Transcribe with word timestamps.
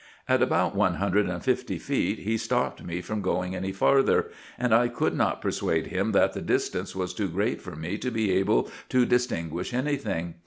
At 0.27 0.41
about 0.41 0.75
one 0.75 0.95
hundred 0.95 1.29
and 1.29 1.43
fifty 1.43 1.77
feet 1.77 2.17
he 2.17 2.35
stopped 2.35 2.83
me 2.83 3.01
from 3.01 3.21
going 3.21 3.55
any 3.55 3.71
farther, 3.71 4.31
and 4.57 4.73
I 4.73 4.87
could 4.87 5.13
not 5.15 5.43
persuade 5.43 5.85
him 5.85 6.11
that 6.13 6.33
the 6.33 6.41
distance 6.41 6.95
was 6.95 7.13
too 7.13 7.27
great 7.29 7.61
for 7.61 7.75
me 7.75 7.99
to 7.99 8.09
be 8.09 8.31
able 8.31 8.71
to 8.89 9.05
distinguish 9.05 9.75
any 9.75 9.97
thing. 9.97 10.33